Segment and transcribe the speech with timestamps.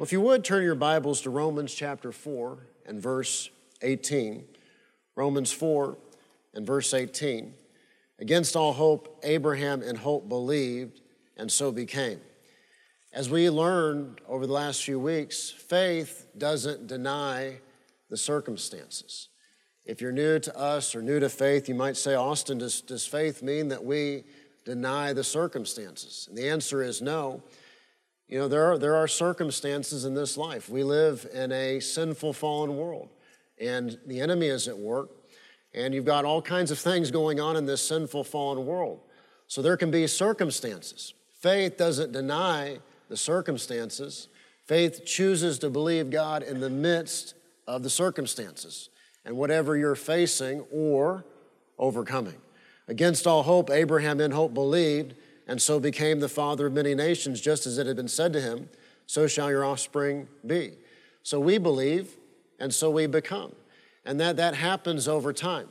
[0.00, 2.56] Well, if you would turn your Bibles to Romans chapter 4
[2.86, 3.50] and verse
[3.82, 4.46] 18.
[5.14, 5.98] Romans 4
[6.54, 7.52] and verse 18.
[8.18, 11.02] Against all hope, Abraham in hope believed,
[11.36, 12.18] and so became.
[13.12, 17.58] As we learned over the last few weeks, faith doesn't deny
[18.08, 19.28] the circumstances.
[19.84, 23.06] If you're new to us or new to faith, you might say, Austin, does, does
[23.06, 24.24] faith mean that we
[24.64, 26.26] deny the circumstances?
[26.26, 27.42] And the answer is no.
[28.30, 30.68] You know, there are, there are circumstances in this life.
[30.68, 33.08] We live in a sinful, fallen world,
[33.58, 35.10] and the enemy is at work,
[35.74, 39.00] and you've got all kinds of things going on in this sinful, fallen world.
[39.48, 41.12] So there can be circumstances.
[41.40, 44.28] Faith doesn't deny the circumstances,
[44.64, 47.34] faith chooses to believe God in the midst
[47.66, 48.90] of the circumstances
[49.24, 51.24] and whatever you're facing or
[51.80, 52.36] overcoming.
[52.86, 55.14] Against all hope, Abraham in hope believed
[55.50, 58.40] and so became the father of many nations, just as it had been said to
[58.40, 58.68] him,
[59.06, 60.74] So shall your offspring be.
[61.24, 62.16] So we believe,
[62.60, 63.56] and so we become.
[64.04, 65.66] And that, that happens over time.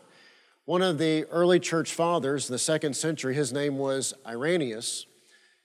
[0.65, 5.05] One of the early church fathers, the second century, his name was Irenaeus.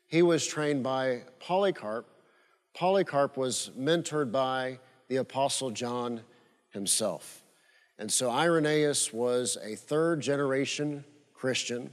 [0.07, 2.07] He was trained by Polycarp.
[2.73, 6.21] Polycarp was mentored by the Apostle John
[6.71, 7.43] himself.
[7.99, 11.93] And so Irenaeus was a third generation Christian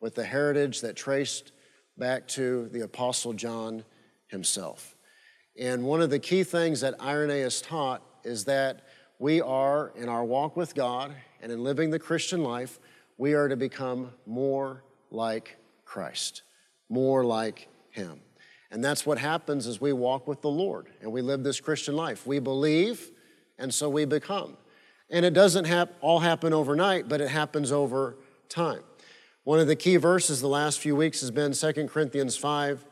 [0.00, 1.52] with the heritage that traced
[2.00, 3.84] back to the Apostle John
[4.26, 4.96] himself.
[5.56, 8.86] And one of the key things that Irenaeus taught is that
[9.18, 12.80] we are, in our walk with God and in living the Christian life,
[13.18, 16.42] we are to become more like Christ,
[16.88, 18.22] more like Him.
[18.70, 21.94] And that's what happens as we walk with the Lord and we live this Christian
[21.94, 22.26] life.
[22.26, 23.10] We believe,
[23.58, 24.56] and so we become.
[25.10, 28.16] And it doesn't all happen overnight, but it happens over
[28.48, 28.80] time.
[29.44, 32.84] One of the key verses the last few weeks has been 2 Corinthians 5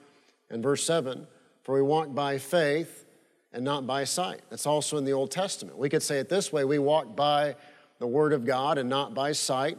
[0.49, 1.27] and verse 7
[1.63, 3.05] For we walk by faith
[3.53, 4.41] and not by sight.
[4.49, 5.77] That's also in the Old Testament.
[5.77, 7.57] We could say it this way we walk by
[7.99, 9.77] the Word of God and not by sight,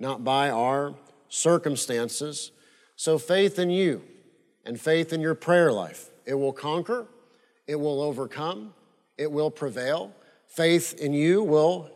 [0.00, 0.96] not by our
[1.28, 2.50] circumstances.
[2.96, 4.02] So faith in you
[4.64, 7.06] and faith in your prayer life, it will conquer,
[7.68, 8.74] it will overcome,
[9.16, 10.12] it will prevail.
[10.48, 11.90] Faith in you will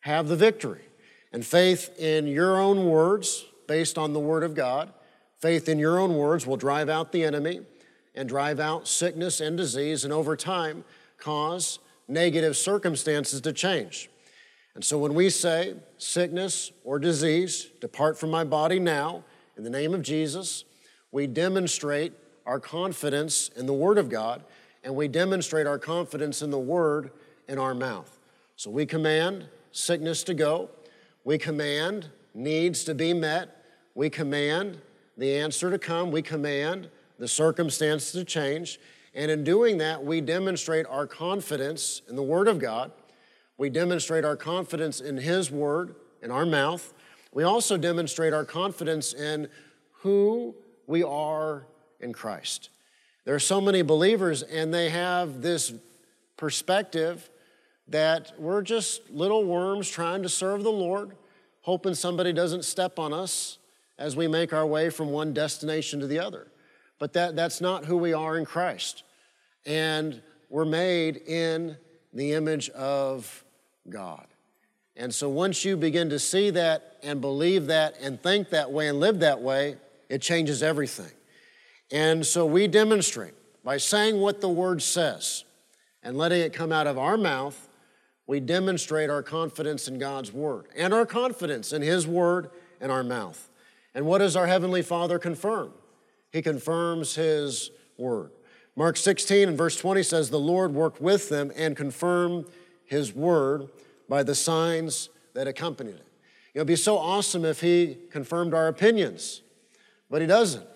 [0.00, 0.87] have the victory.
[1.32, 4.92] And faith in your own words, based on the Word of God,
[5.40, 7.60] faith in your own words will drive out the enemy
[8.14, 10.84] and drive out sickness and disease, and over time
[11.18, 11.78] cause
[12.08, 14.10] negative circumstances to change.
[14.74, 19.24] And so when we say, sickness or disease, depart from my body now,
[19.56, 20.64] in the name of Jesus,
[21.12, 22.12] we demonstrate
[22.46, 24.44] our confidence in the Word of God,
[24.84, 27.10] and we demonstrate our confidence in the Word
[27.48, 28.18] in our mouth.
[28.56, 30.70] So we command sickness to go,
[31.28, 33.62] we command needs to be met.
[33.94, 34.80] We command
[35.18, 36.10] the answer to come.
[36.10, 38.80] We command the circumstances to change.
[39.12, 42.92] And in doing that, we demonstrate our confidence in the Word of God.
[43.58, 46.94] We demonstrate our confidence in His Word in our mouth.
[47.34, 49.50] We also demonstrate our confidence in
[50.00, 50.54] who
[50.86, 51.66] we are
[52.00, 52.70] in Christ.
[53.26, 55.74] There are so many believers, and they have this
[56.38, 57.28] perspective
[57.88, 61.16] that we're just little worms trying to serve the Lord,
[61.62, 63.58] hoping somebody doesn't step on us
[63.98, 66.48] as we make our way from one destination to the other.
[66.98, 69.04] But that, that's not who we are in Christ.
[69.66, 71.76] And we're made in
[72.12, 73.44] the image of
[73.88, 74.26] God.
[74.96, 78.88] And so once you begin to see that and believe that and think that way
[78.88, 79.76] and live that way,
[80.08, 81.12] it changes everything.
[81.90, 83.34] And so we demonstrate
[83.64, 85.44] by saying what the Word says
[86.02, 87.67] and letting it come out of our mouth
[88.28, 92.50] we demonstrate our confidence in God's Word and our confidence in His Word
[92.80, 93.48] in our mouth.
[93.94, 95.72] And what does our Heavenly Father confirm?
[96.30, 98.30] He confirms His Word.
[98.76, 102.44] Mark 16 and verse 20 says, The Lord worked with them and confirmed
[102.84, 103.70] His Word
[104.08, 106.06] by the signs that accompanied it.
[106.52, 109.40] It would be so awesome if He confirmed our opinions,
[110.10, 110.66] but He doesn't.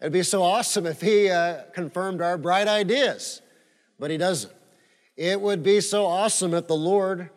[0.00, 3.40] It'd be so awesome if He uh, confirmed our bright ideas,
[3.98, 4.52] but He doesn't.
[5.20, 7.28] It would be so awesome if the Lord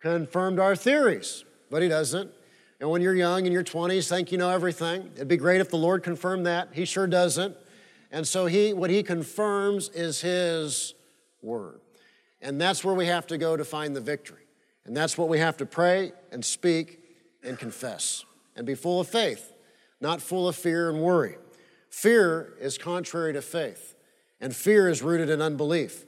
[0.00, 2.28] confirmed our theories, but He doesn't.
[2.80, 5.12] And when you're young in your 20s, think you know everything.
[5.14, 6.70] It'd be great if the Lord confirmed that.
[6.72, 7.56] He sure doesn't.
[8.10, 10.94] And so he, what he confirms is his
[11.40, 11.78] word.
[12.42, 14.48] And that's where we have to go to find the victory.
[14.84, 16.98] And that's what we have to pray and speak
[17.44, 18.24] and confess
[18.56, 19.52] and be full of faith,
[20.00, 21.36] not full of fear and worry.
[21.90, 23.94] Fear is contrary to faith,
[24.40, 26.06] and fear is rooted in unbelief.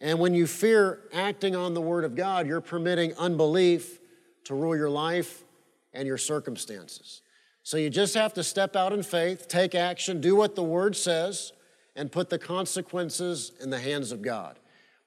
[0.00, 3.98] And when you fear acting on the Word of God, you're permitting unbelief
[4.44, 5.44] to rule your life
[5.92, 7.22] and your circumstances.
[7.62, 10.96] So you just have to step out in faith, take action, do what the Word
[10.96, 11.52] says,
[11.94, 14.58] and put the consequences in the hands of God.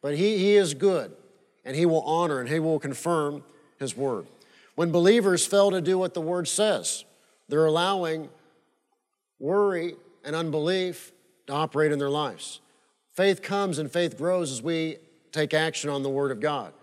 [0.02, 1.12] But He, he is good,
[1.66, 3.44] and He will honor and He will confirm
[3.80, 4.28] His word.
[4.76, 7.06] When believers fail to do what the word says,
[7.48, 8.30] they're allowing
[9.40, 11.12] worry and unbelief
[11.48, 12.60] to operate in their lives.
[13.14, 14.98] Faith comes and faith grows as we
[15.32, 16.74] take action on the Word of God.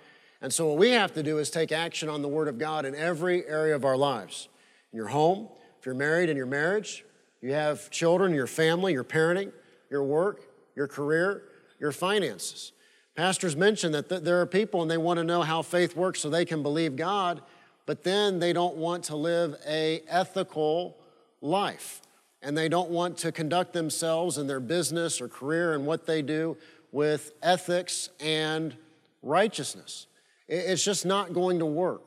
[0.41, 2.85] And so, what we have to do is take action on the Word of God
[2.85, 4.49] in every area of our lives.
[4.93, 5.49] In your home,
[5.79, 7.05] if you're married in your marriage,
[7.43, 9.53] you have children, your family, your parenting,
[9.91, 10.43] your work,
[10.77, 11.43] your career,
[11.79, 12.73] your finances.
[13.17, 16.21] Pastors mentioned that th- there are people and they want to know how faith works
[16.21, 17.43] so they can believe God,
[17.87, 20.97] but then they don't want to live a ethical
[21.41, 22.03] life
[22.43, 26.23] and they don't want to conduct themselves in their business or career and what they
[26.23, 26.57] do
[26.93, 28.77] with ethics and
[29.23, 30.07] righteousness.
[30.49, 32.03] It's just not going to work,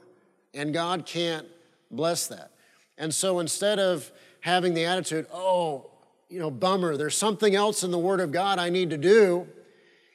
[0.54, 1.48] and God can't
[1.92, 2.52] bless that.
[2.98, 5.90] And so instead of having the attitude, oh,
[6.30, 9.48] you know, bummer, there's something else in the Word of God I need to do,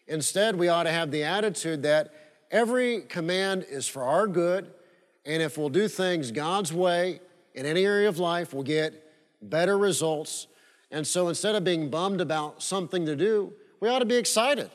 [0.06, 2.12] instead we ought to have the attitude that
[2.50, 4.70] every command is for our good,
[5.24, 7.20] and if we'll do things God's way
[7.54, 9.07] in any area of life, we'll get
[9.42, 10.46] better results.
[10.90, 14.70] And so instead of being bummed about something to do, we ought to be excited.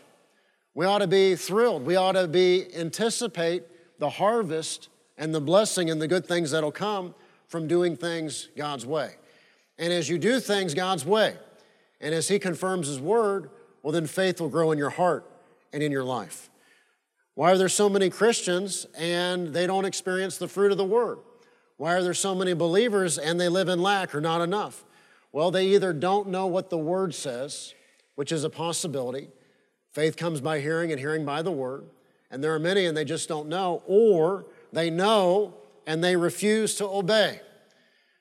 [0.73, 1.85] We ought to be thrilled.
[1.85, 3.63] We ought to be anticipate
[3.99, 7.13] the harvest and the blessing and the good things that'll come
[7.47, 9.15] from doing things God's way.
[9.77, 11.37] And as you do things God's way,
[12.01, 13.49] and as He confirms His word,
[13.81, 15.29] well, then faith will grow in your heart
[15.71, 16.49] and in your life.
[17.35, 21.19] Why are there so many Christians and they don't experience the fruit of the word?
[21.83, 24.85] Why are there so many believers and they live in lack or not enough?
[25.33, 27.73] Well, they either don't know what the Word says,
[28.15, 29.27] which is a possibility.
[29.91, 31.83] Faith comes by hearing and hearing by the Word.
[32.31, 36.75] And there are many and they just don't know, or they know and they refuse
[36.75, 37.41] to obey.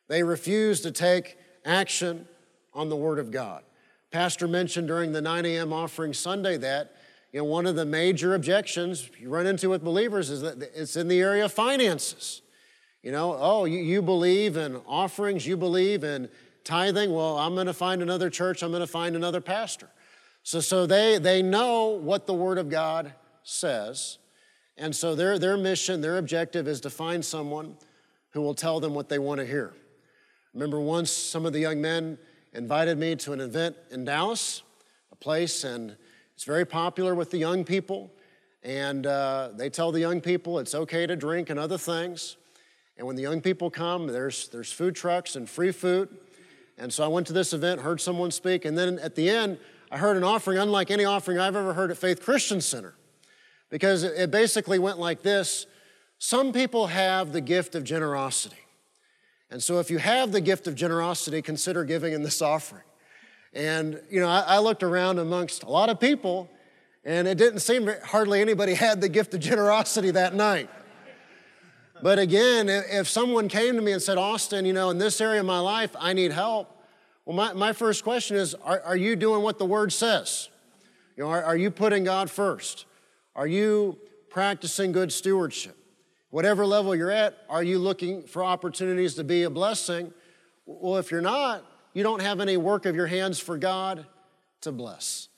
[0.09, 2.27] They refuse to take action
[2.75, 3.63] on the Word of God.
[4.11, 5.73] Pastor mentioned during the 9 a.m.
[5.73, 6.97] offering Sunday that
[7.31, 10.97] you know, one of the major objections you run into with believers is that it's
[10.97, 12.42] in the area of finances.
[13.03, 16.29] You know, oh, you, you believe in offerings, you believe in
[16.65, 17.13] tithing.
[17.13, 19.89] Well, I'm going to find another church, I'm going to find another pastor.
[20.45, 23.13] So, so they, they know what the Word of God
[23.43, 24.19] says.
[24.77, 27.77] And so their, their mission, their objective is to find someone
[28.31, 29.75] who will tell them what they want to hear.
[30.55, 32.19] Remember once some of the young men
[32.53, 34.63] invited me to an event in Dallas,
[35.11, 35.97] a place, and
[36.35, 38.13] it's very popular with the young people.
[38.63, 42.37] And uh, they tell the young people it's okay to drink and other things.
[42.97, 46.09] And when the young people come, there's, there's food trucks and free food.
[46.79, 49.59] And so I went to this event, heard someone speak, and then at the end,
[49.91, 52.95] I heard an offering unlike any offering I've ever heard at Faith Christian Center.
[53.71, 55.67] Because it basically went like this
[56.19, 58.57] Some people have the gift of generosity.
[59.51, 62.85] And so if you have the gift of generosity, consider giving in this offering.
[63.53, 66.51] And, you know, I, I looked around amongst a lot of people,
[67.05, 70.71] and it didn't seem hardly anybody had the gift of generosity that night.
[72.03, 75.39] But again, if someone came to me and said, Austin, you know, in this area
[75.39, 76.77] of my life, I need help,
[77.25, 80.49] well, my, my first question is are, are you doing what the word says?
[81.17, 82.87] You know, are, are you putting God first?
[83.37, 83.99] Are you
[84.31, 85.77] practicing good stewardship?
[86.31, 90.13] Whatever level you're at, are you looking for opportunities to be a blessing?
[90.67, 94.07] Well, if you're not, you don't have any work of your hands for God
[94.63, 95.29] to bless.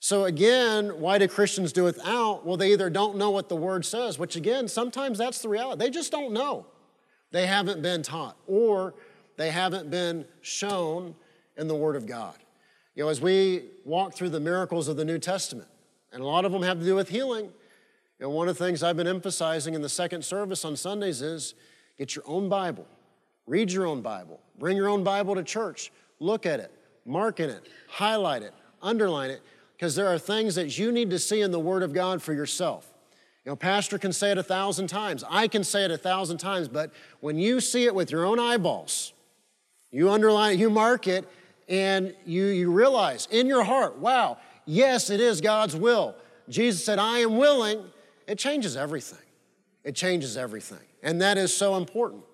[0.00, 2.46] So, again, why do Christians do without?
[2.46, 5.84] Well, they either don't know what the word says, which again, sometimes that's the reality.
[5.84, 6.66] They just don't know.
[7.32, 8.94] They haven't been taught, or
[9.36, 11.14] they haven't been shown
[11.56, 12.36] in the word of God.
[12.94, 15.68] You know, as we walk through the miracles of the New Testament,
[16.12, 18.64] and a lot of them have to do with healing, you know, one of the
[18.64, 21.54] things I've been emphasizing in the second service on Sundays is
[21.98, 22.86] get your own Bible,
[23.46, 26.72] read your own Bible, bring your own Bible to church, look at it,
[27.04, 29.42] mark in it, highlight it, underline it
[29.78, 32.32] because there are things that you need to see in the Word of God for
[32.32, 32.92] yourself.
[33.44, 36.38] You know, Pastor can say it a thousand times, I can say it a thousand
[36.38, 39.12] times, but when you see it with your own eyeballs,
[39.92, 41.28] you underline it, you mark it,
[41.68, 46.16] and you, you realize in your heart, wow, yes, it is God's will.
[46.48, 47.84] Jesus said, I am willing.
[48.26, 49.24] It changes everything.
[49.84, 50.78] It changes everything.
[51.04, 52.24] And that is so important.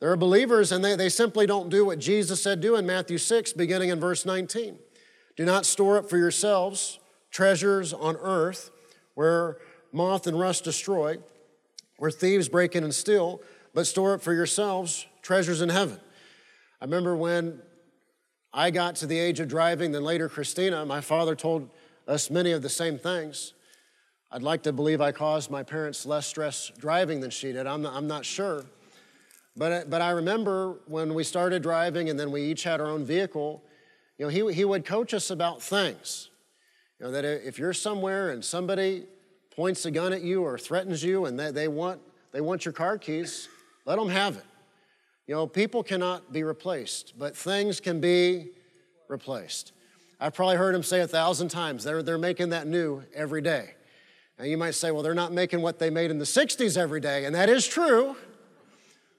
[0.00, 3.18] There are believers, and they, they simply don't do what Jesus said do in Matthew
[3.18, 4.78] 6, beginning in verse 19.
[5.36, 6.98] Do not store up for yourselves
[7.30, 8.70] treasures on earth
[9.14, 9.58] where
[9.92, 11.18] moth and rust destroy,
[11.98, 13.40] where thieves break in and steal,
[13.74, 16.00] but store up for yourselves treasures in heaven.
[16.80, 17.60] I remember when
[18.52, 21.68] I got to the age of driving, then later Christina, my father told
[22.08, 23.52] us many of the same things.
[24.30, 27.66] I'd like to believe I caused my parents less stress driving than she did.
[27.66, 28.64] I'm not, I'm not sure.
[29.56, 33.04] But, but I remember when we started driving and then we each had our own
[33.04, 33.62] vehicle,
[34.18, 36.30] You know, he, he would coach us about things.
[36.98, 39.04] You know, that if you're somewhere and somebody
[39.54, 42.00] points a gun at you or threatens you and they, they, want,
[42.32, 43.48] they want your car keys,
[43.84, 44.44] let them have it.
[45.26, 48.50] You know, people cannot be replaced, but things can be
[49.08, 49.72] replaced.
[50.20, 53.74] I've probably heard him say a thousand times, they're, they're making that new every day.
[54.38, 57.00] Now, you might say, well, they're not making what they made in the 60s every
[57.00, 58.16] day, and that is true,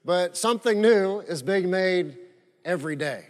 [0.04, 2.16] but something new is being made
[2.64, 3.26] every day.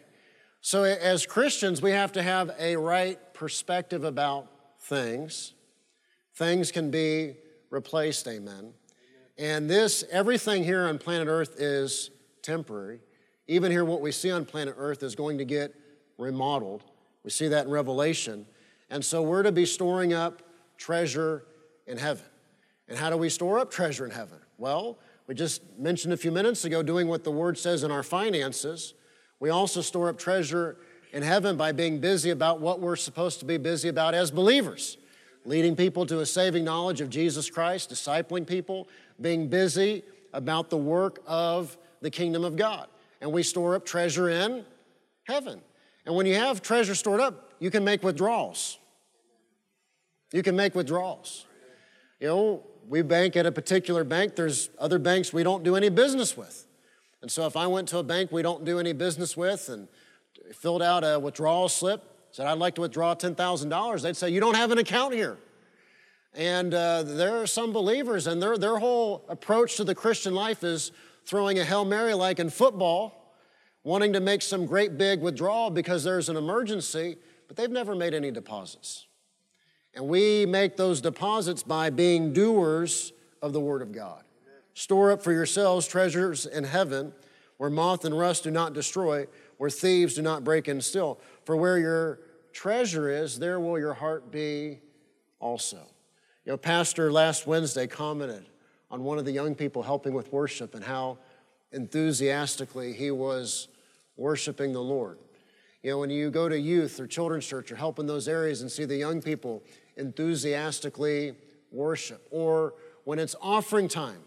[0.60, 4.48] So, as Christians, we have to have a right perspective about
[4.80, 5.54] things.
[6.34, 7.36] Things can be
[7.70, 8.72] replaced, amen.
[9.38, 12.10] And this, everything here on planet Earth is
[12.42, 13.00] temporary.
[13.46, 15.74] Even here, what we see on planet Earth is going to get
[16.18, 16.82] remodeled.
[17.22, 18.46] We see that in Revelation.
[18.90, 20.42] And so we're to be storing up
[20.76, 21.44] treasure
[21.86, 22.24] in heaven.
[22.88, 24.38] And how do we store up treasure in heaven?
[24.56, 28.02] Well, we just mentioned a few minutes ago doing what the Word says in our
[28.02, 28.94] finances.
[29.40, 30.76] We also store up treasure
[31.12, 34.98] in heaven by being busy about what we're supposed to be busy about as believers
[35.48, 38.86] leading people to a saving knowledge of Jesus Christ, discipling people,
[39.20, 40.02] being busy
[40.34, 42.86] about the work of the kingdom of God.
[43.20, 44.64] And we store up treasure in
[45.24, 45.60] heaven.
[46.04, 48.78] And when you have treasure stored up, you can make withdrawals.
[50.32, 51.46] You can make withdrawals.
[52.20, 55.88] You know, we bank at a particular bank, there's other banks we don't do any
[55.88, 56.66] business with.
[57.20, 59.88] And so if I went to a bank we don't do any business with and
[60.54, 64.56] filled out a withdrawal slip, said, I'd like to withdraw $10,000, they'd say, You don't
[64.56, 65.38] have an account here.
[66.34, 70.62] And uh, there are some believers, and their, their whole approach to the Christian life
[70.62, 70.92] is
[71.24, 73.34] throwing a Hail Mary like in football,
[73.82, 77.16] wanting to make some great big withdrawal because there's an emergency,
[77.48, 79.06] but they've never made any deposits.
[79.94, 84.22] And we make those deposits by being doers of the Word of God.
[84.78, 87.12] Store up for yourselves treasures in heaven
[87.56, 91.18] where moth and rust do not destroy, where thieves do not break in steal.
[91.44, 92.20] For where your
[92.52, 94.78] treasure is, there will your heart be
[95.40, 95.78] also.
[96.44, 98.46] You know, Pastor last Wednesday commented
[98.88, 101.18] on one of the young people helping with worship and how
[101.72, 103.66] enthusiastically he was
[104.16, 105.18] worshiping the Lord.
[105.82, 108.62] You know, when you go to youth or children's church or help in those areas
[108.62, 109.60] and see the young people
[109.96, 111.34] enthusiastically
[111.72, 114.20] worship, or when it's offering time,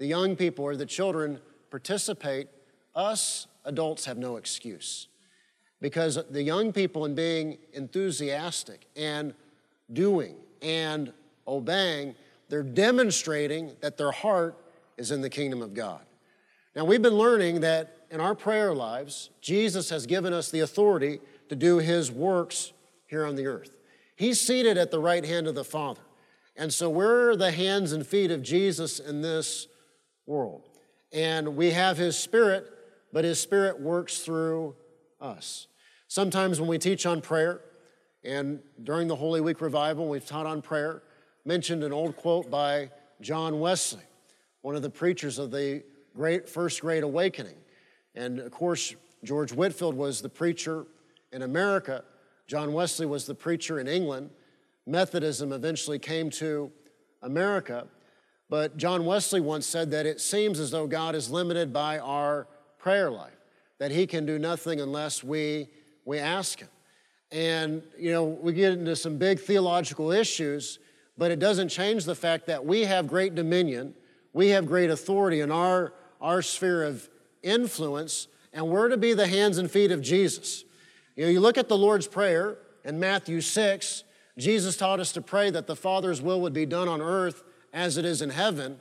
[0.00, 1.38] the young people or the children
[1.70, 2.48] participate,
[2.96, 5.08] us adults have no excuse.
[5.80, 9.34] Because the young people, in being enthusiastic and
[9.92, 11.12] doing and
[11.46, 12.14] obeying,
[12.48, 14.56] they're demonstrating that their heart
[14.96, 16.00] is in the kingdom of God.
[16.74, 21.20] Now, we've been learning that in our prayer lives, Jesus has given us the authority
[21.50, 22.72] to do his works
[23.06, 23.76] here on the earth.
[24.16, 26.00] He's seated at the right hand of the Father.
[26.56, 29.66] And so we're the hands and feet of Jesus in this
[30.30, 30.62] world.
[31.12, 32.64] And we have his spirit,
[33.12, 34.76] but his spirit works through
[35.20, 35.66] us.
[36.06, 37.60] Sometimes when we teach on prayer,
[38.22, 41.02] and during the Holy Week revival, we've taught on prayer,
[41.44, 44.02] mentioned an old quote by John Wesley,
[44.62, 45.82] one of the preachers of the
[46.14, 47.56] great first great awakening.
[48.14, 48.94] And of course,
[49.24, 50.86] George Whitefield was the preacher
[51.32, 52.04] in America.
[52.46, 54.30] John Wesley was the preacher in England.
[54.86, 56.70] Methodism eventually came to
[57.22, 57.86] America.
[58.50, 62.48] But John Wesley once said that it seems as though God is limited by our
[62.78, 63.38] prayer life,
[63.78, 65.68] that he can do nothing unless we,
[66.04, 66.68] we ask him.
[67.30, 70.80] And, you know, we get into some big theological issues,
[71.16, 73.94] but it doesn't change the fact that we have great dominion,
[74.32, 77.08] we have great authority in our, our sphere of
[77.44, 80.64] influence, and we're to be the hands and feet of Jesus.
[81.14, 84.02] You know, you look at the Lord's Prayer in Matthew 6,
[84.36, 87.96] Jesus taught us to pray that the Father's will would be done on earth as
[87.96, 88.78] it is in heaven.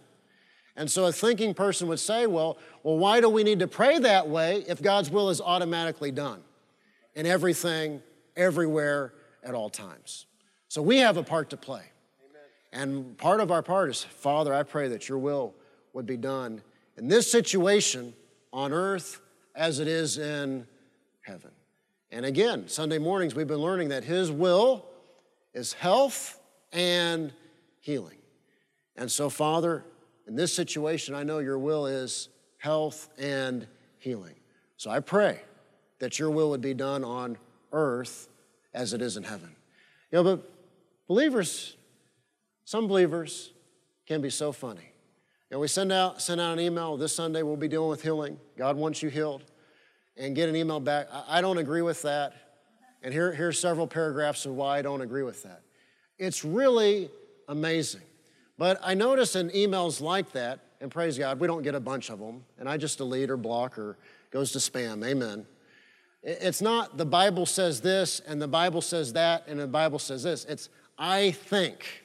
[0.75, 4.00] And so a thinking person would say, well, well, why do we need to pray
[4.00, 6.41] that way if God's will is automatically done
[7.15, 8.01] in everything,
[8.38, 10.25] everywhere, at all times?
[10.69, 11.84] So we have a part to play.
[12.72, 15.55] And part of our part is, Father, I pray that your will
[15.93, 16.62] would be done
[16.98, 18.13] in this situation
[18.53, 19.19] on earth
[19.55, 20.67] as it is in
[21.22, 21.51] heaven.
[22.12, 24.86] And again, Sunday mornings, we've been learning that His will
[25.53, 26.39] is health
[26.72, 27.34] and
[27.79, 28.18] healing.
[29.00, 29.84] And so, Father,
[30.27, 33.65] in this situation, I know your will is health and
[33.98, 34.36] healing.
[34.77, 35.39] So I pray
[35.98, 37.38] that your will would be done on
[37.72, 38.27] earth
[38.74, 39.56] as it is in heaven.
[40.12, 40.51] You know, but
[41.08, 41.75] believers
[42.70, 43.51] some believers
[44.06, 44.91] can be so funny.
[45.50, 48.03] You know, we send out, send out an email this Sunday, we'll be dealing with
[48.03, 48.38] healing.
[48.60, 49.41] God wants you healed.
[50.15, 51.08] And get an email back.
[51.12, 52.36] I, I don't agree with that.
[53.01, 55.63] And here, here's several paragraphs of why I don't agree with that.
[56.20, 57.10] It's really
[57.48, 58.03] amazing.
[58.59, 62.09] But I notice in emails like that, and praise God, we don't get a bunch
[62.09, 63.97] of them, and I just delete or block or
[64.31, 65.03] goes to spam.
[65.07, 65.45] Amen.
[66.23, 70.23] It's not the Bible says this and the Bible says that and the Bible says
[70.23, 70.43] this.
[70.43, 72.03] It's I think.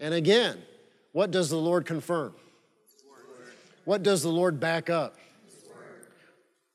[0.00, 0.60] And again,
[1.12, 2.34] what does the Lord confirm?
[3.84, 5.16] What does the Lord back up?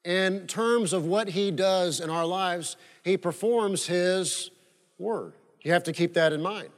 [0.05, 4.49] In terms of what He does in our lives, He performs His
[4.97, 5.33] word.
[5.61, 6.69] You have to keep that in mind.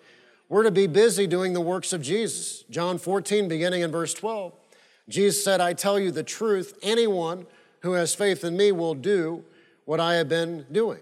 [0.51, 2.65] We're to be busy doing the works of Jesus.
[2.69, 4.51] John 14, beginning in verse 12,
[5.07, 7.47] Jesus said, I tell you the truth, anyone
[7.83, 9.45] who has faith in me will do
[9.85, 10.99] what I have been doing.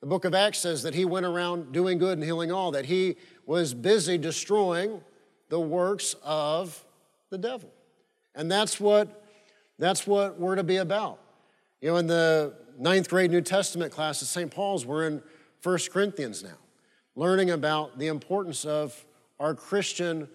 [0.00, 2.84] The book of Acts says that he went around doing good and healing all, that
[2.84, 5.00] he was busy destroying
[5.48, 6.84] the works of
[7.30, 7.72] the devil.
[8.36, 9.24] And that's what,
[9.76, 11.18] that's what we're to be about.
[11.80, 14.52] You know, in the ninth grade New Testament class at St.
[14.52, 15.20] Paul's, we're in
[15.64, 16.58] 1 Corinthians now,
[17.16, 19.04] learning about the importance of
[19.38, 20.28] our Christian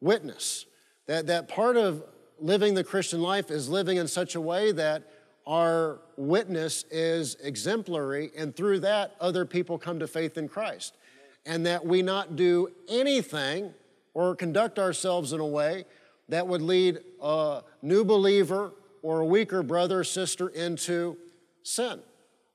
[0.00, 0.66] witness.
[1.06, 2.02] That, that part of
[2.40, 5.04] living the Christian life is living in such a way that
[5.46, 10.96] our witness is exemplary, and through that, other people come to faith in Christ.
[11.44, 13.72] And that we not do anything
[14.12, 15.84] or conduct ourselves in a way
[16.28, 21.16] that would lead a new believer or a weaker brother or sister into
[21.62, 22.00] sin.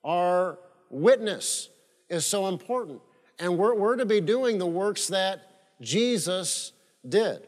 [0.04, 0.60] Our
[0.90, 1.70] witness
[2.10, 3.02] is so important.
[3.42, 5.42] And we're, we're to be doing the works that
[5.82, 6.72] Jesus
[7.08, 7.48] did.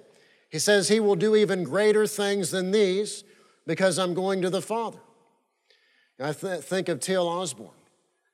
[0.49, 3.23] He says he will do even greater things than these
[3.65, 4.99] because I'm going to the Father.
[6.19, 7.27] I th- think of T.L.
[7.27, 7.71] Osborn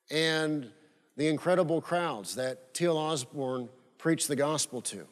[0.09, 0.71] and
[1.17, 2.97] the incredible crowds that T.L.
[2.97, 5.05] Osborn preached the gospel to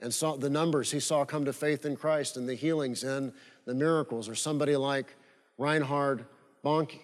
[0.00, 3.32] and saw the numbers he saw come to faith in Christ and the healings and
[3.64, 5.14] the miracles, or somebody like
[5.58, 6.26] Reinhard
[6.64, 7.00] Bonnke.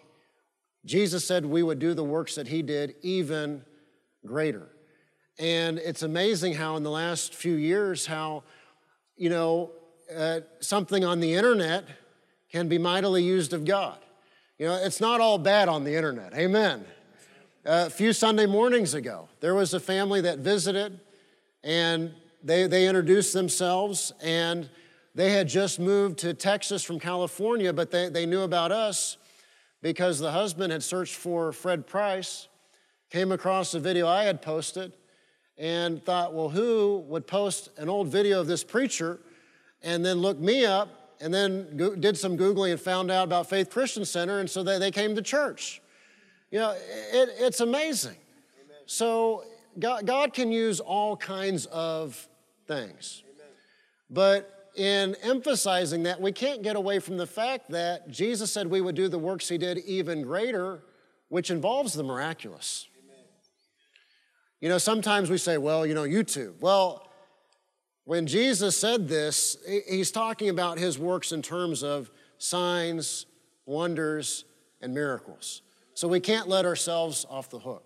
[0.85, 3.65] Jesus said we would do the works that he did even
[4.27, 4.69] greater.
[5.43, 8.45] And it's amazing how in the last few years, how,
[9.17, 9.73] you know,
[10.17, 11.85] uh, something on the internet
[12.53, 13.99] can be mightily used of God.
[14.57, 16.33] You know, it's not all bad on the internet.
[16.35, 16.85] Amen.
[17.65, 21.01] A few Sunday mornings ago, there was a family that visited
[21.65, 24.71] and they, they introduced themselves and
[25.17, 29.17] they had just moved to Texas from California, but they, they knew about us
[29.81, 32.47] because the husband had searched for Fred Price,
[33.11, 34.93] came across a video I had posted,
[35.63, 39.21] and thought, well, who would post an old video of this preacher
[39.81, 43.71] and then look me up and then did some Googling and found out about Faith
[43.71, 45.81] Christian Center, and so they, they came to church.
[46.51, 48.17] You know, it, it's amazing.
[48.61, 48.77] Amen.
[48.87, 49.45] So
[49.79, 52.29] God, God, can use all kinds of
[52.67, 53.23] things.
[53.25, 53.47] Amen.
[54.11, 58.81] But in emphasizing that, we can't get away from the fact that Jesus said we
[58.81, 60.83] would do the works he did even greater,
[61.29, 62.89] which involves the miraculous.
[64.63, 66.61] You know, sometimes we say, well, you know, YouTube.
[66.61, 67.09] Well,
[68.05, 69.57] when Jesus said this,
[69.89, 73.27] he's talking about his works in terms of signs,
[73.67, 74.45] wonders,
[74.81, 75.63] and miracles.
[75.95, 77.83] So we can't let ourselves off the hook.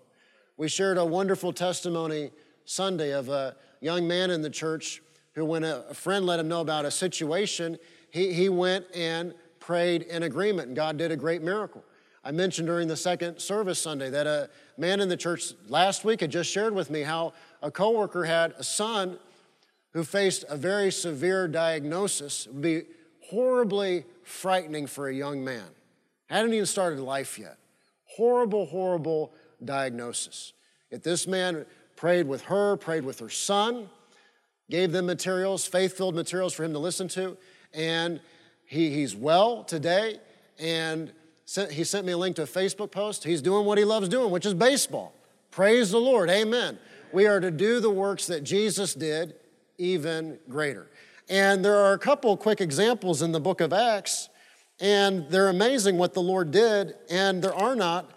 [0.55, 2.29] We shared a wonderful testimony
[2.65, 5.01] Sunday of a young man in the church
[5.33, 7.79] who, when a friend let him know about a situation,
[8.11, 11.83] he, he went and prayed in agreement, and God did a great miracle.
[12.27, 16.19] I mentioned during the second service Sunday that a man in the church last week
[16.19, 19.17] had just shared with me how a coworker had a son
[19.93, 22.45] who faced a very severe diagnosis.
[22.45, 22.81] It would be
[23.29, 25.67] horribly frightening for a young man.
[26.29, 27.59] Hadn't even started life yet.
[28.17, 29.31] Horrible, horrible
[29.63, 30.51] diagnosis.
[30.91, 33.87] Yet this man prayed with her, prayed with her son,
[34.69, 37.37] gave them materials, faith filled materials for him to listen to,
[37.73, 38.19] and
[38.65, 40.19] he, he's well today.
[40.59, 41.13] And
[41.47, 43.23] sent, he sent me a link to a Facebook post.
[43.23, 45.13] He's doing what he loves doing, which is baseball.
[45.49, 46.29] Praise the Lord.
[46.29, 46.77] Amen.
[47.11, 49.33] We are to do the works that Jesus did
[49.77, 50.87] even greater.
[51.29, 54.29] And there are a couple quick examples in the book of Acts,
[54.79, 58.11] and they're amazing what the Lord did, and there are not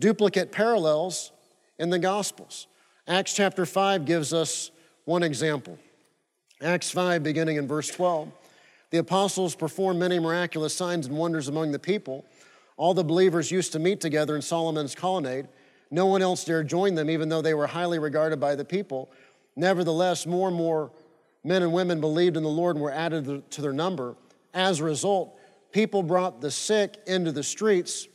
[0.00, 1.32] duplicate parallels
[1.78, 2.68] in the Gospels.
[3.08, 4.70] Acts chapter 5 gives us
[5.04, 5.78] one example.
[6.62, 8.30] Acts 5, beginning in verse 12.
[8.90, 12.24] The apostles performed many miraculous signs and wonders among the people.
[12.76, 15.48] All the believers used to meet together in Solomon's colonnade.
[15.90, 19.10] No one else dared join them, even though they were highly regarded by the people.
[19.54, 20.92] Nevertheless, more and more
[21.42, 24.16] men and women believed in the Lord and were added to their number.
[24.52, 25.38] As a result,
[25.72, 28.08] people brought the sick into the streets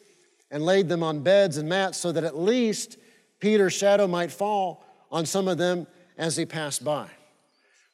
[0.52, 2.98] and laid them on beds and mats so that at least
[3.40, 7.08] Peter's shadow might fall on some of them as he passed by.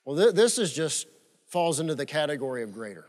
[0.03, 1.07] Well, th- this is just
[1.45, 3.05] falls into the category of greater.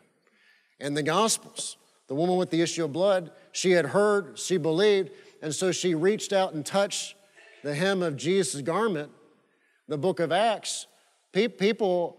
[0.78, 1.76] And the Gospels,
[2.08, 5.94] the woman with the issue of blood, she had heard, she believed, and so she
[5.94, 7.14] reached out and touched
[7.62, 9.12] the hem of Jesus' garment
[9.88, 10.86] the book of Acts,
[11.32, 12.18] people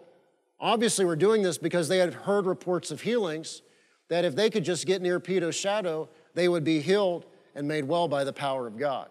[0.59, 3.61] obviously were doing this because they had heard reports of healings,
[4.09, 7.85] that if they could just get near Peter's shadow, they would be healed and made
[7.85, 9.09] well by the power of God.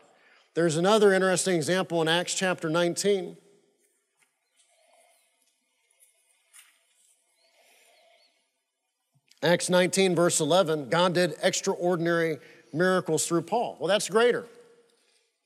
[0.54, 3.36] There's another interesting example in Acts chapter 19.
[9.42, 12.38] Acts 19, verse 11, God did extraordinary
[12.72, 13.76] miracles through Paul.
[13.78, 14.46] Well, that's greater.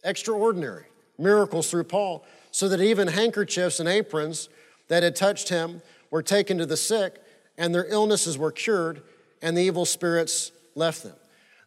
[0.02, 0.86] Extraordinary
[1.18, 4.48] miracles through Paul, so that even handkerchiefs and aprons
[4.88, 7.20] that had touched him were taken to the sick,
[7.58, 9.02] and their illnesses were cured,
[9.42, 11.14] and the evil spirits left them.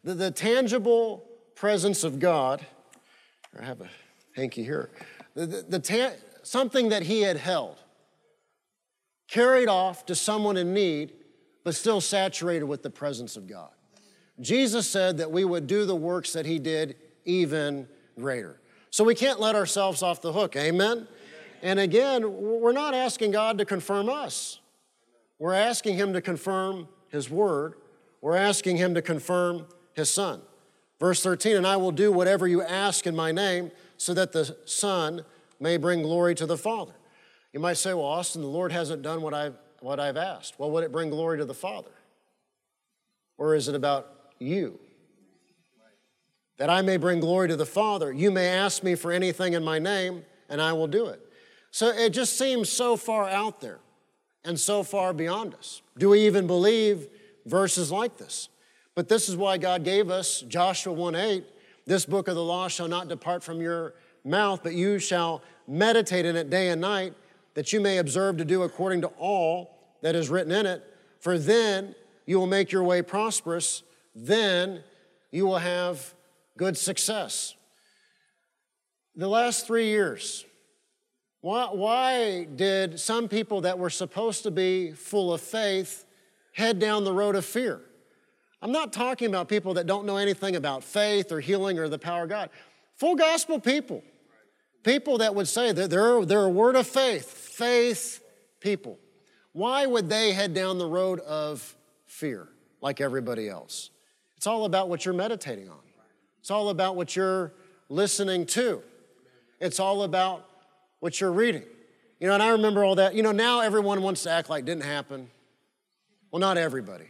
[0.02, 2.64] The, the tangible presence of God,
[3.58, 3.88] I have a
[4.34, 4.90] hanky here,
[5.34, 7.76] the, the, the ta- something that he had held,
[9.28, 11.12] carried off to someone in need,
[11.66, 13.70] but still saturated with the presence of God.
[14.38, 18.60] Jesus said that we would do the works that he did even greater.
[18.90, 21.08] So we can't let ourselves off the hook, amen?
[21.64, 22.22] And again,
[22.60, 24.60] we're not asking God to confirm us.
[25.40, 27.74] We're asking Him to confirm His Word.
[28.20, 30.42] We're asking Him to confirm His Son.
[31.00, 34.56] Verse 13, and I will do whatever you ask in my name so that the
[34.66, 35.24] Son
[35.58, 36.94] may bring glory to the Father.
[37.52, 40.58] You might say, well, Austin, the Lord hasn't done what I've, what I've asked.
[40.58, 41.90] Well, would it bring glory to the Father?
[43.38, 44.78] Or is it about you?
[46.58, 48.12] That I may bring glory to the Father.
[48.12, 51.20] You may ask me for anything in my name, and I will do it.
[51.70, 53.80] So it just seems so far out there
[54.44, 55.82] and so far beyond us.
[55.98, 57.08] Do we even believe
[57.44, 58.48] verses like this?
[58.94, 61.44] But this is why God gave us Joshua 1 8.
[61.84, 66.24] This book of the law shall not depart from your mouth, but you shall meditate
[66.24, 67.14] in it day and night,
[67.56, 70.84] that you may observe to do according to all that is written in it.
[71.20, 71.94] For then
[72.26, 73.82] you will make your way prosperous,
[74.14, 74.84] then
[75.30, 76.14] you will have
[76.58, 77.54] good success.
[79.16, 80.44] The last three years,
[81.40, 86.04] why, why did some people that were supposed to be full of faith
[86.52, 87.80] head down the road of fear?
[88.60, 91.98] I'm not talking about people that don't know anything about faith or healing or the
[91.98, 92.50] power of God.
[92.96, 94.02] Full gospel people.
[94.86, 98.22] People that would say that they're, they're a word of faith, faith
[98.60, 99.00] people.
[99.50, 102.46] Why would they head down the road of fear
[102.80, 103.90] like everybody else?
[104.36, 105.80] It's all about what you're meditating on,
[106.38, 107.52] it's all about what you're
[107.88, 108.80] listening to,
[109.58, 110.48] it's all about
[111.00, 111.64] what you're reading.
[112.20, 113.16] You know, and I remember all that.
[113.16, 115.28] You know, now everyone wants to act like it didn't happen.
[116.30, 117.08] Well, not everybody.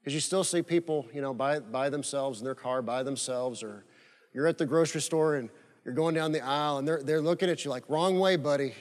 [0.00, 3.62] Because you still see people, you know, by, by themselves in their car, by themselves,
[3.62, 3.84] or
[4.32, 5.50] you're at the grocery store and
[5.84, 8.74] you're going down the aisle and they're, they're looking at you like, wrong way, buddy.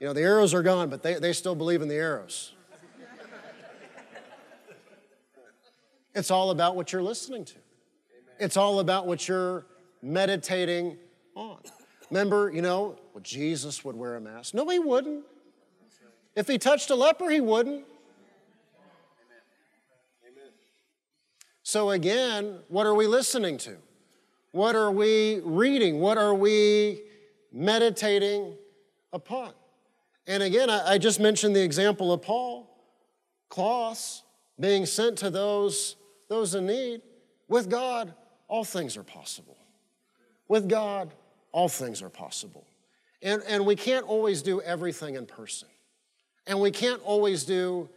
[0.00, 2.52] You know, the arrows are gone, but they, they still believe in the arrows.
[6.14, 7.54] it's all about what you're listening to,
[8.38, 9.66] it's all about what you're
[10.02, 10.98] meditating
[11.34, 11.58] on.
[12.10, 14.54] Remember, you know, well, Jesus would wear a mask.
[14.54, 15.24] No, he wouldn't.
[16.36, 17.84] If he touched a leper, he wouldn't.
[21.62, 23.78] So, again, what are we listening to?
[24.56, 26.00] What are we reading?
[26.00, 27.02] What are we
[27.52, 28.56] meditating
[29.12, 29.52] upon?
[30.26, 32.66] And again, I, just mentioned the example of Paul,
[33.50, 34.22] cloths
[34.58, 35.96] being sent to those,
[36.30, 37.02] those in need.
[37.48, 38.14] With God,
[38.48, 39.58] all things are possible.
[40.48, 41.12] With God,
[41.52, 42.66] all things are possible.
[43.20, 45.68] And, and we can't always do everything in person.
[46.46, 47.90] And we can't always do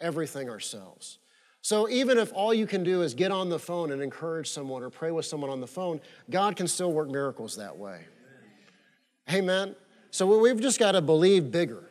[0.00, 1.18] everything ourselves.
[1.64, 4.82] So even if all you can do is get on the phone and encourage someone
[4.82, 5.98] or pray with someone on the phone,
[6.28, 8.02] God can still work miracles that way.
[9.32, 9.74] Amen.
[10.10, 11.88] So we've just got to believe bigger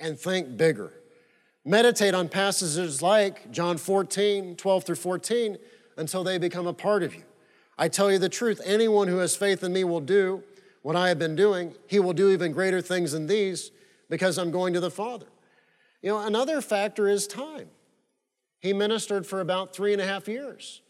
[0.00, 0.92] and think bigger.
[1.64, 5.58] Meditate on passages like John 14, 12 through 14,
[5.96, 7.22] until they become a part of you.
[7.78, 10.42] I tell you the truth, anyone who has faith in me will do
[10.82, 13.70] what I have been doing, he will do even greater things than these
[14.10, 15.26] because I'm going to the Father.
[16.02, 17.68] You know, another factor is time.
[18.64, 20.80] He ministered for about three and a half years.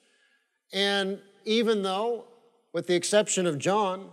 [0.73, 2.25] And even though,
[2.73, 4.11] with the exception of John,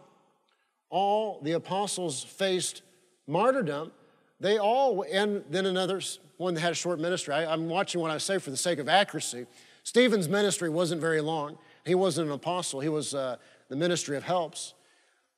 [0.90, 2.82] all the apostles faced
[3.28, 3.92] martyrdom,
[4.40, 6.02] they all, and then another
[6.38, 7.36] one that had a short ministry.
[7.36, 9.46] I, am watching what I say for the sake of accuracy.
[9.84, 11.60] Stephen's ministry wasn't very long.
[11.86, 13.36] He wasn't an apostle, he was uh,
[13.70, 14.74] the ministry of helps.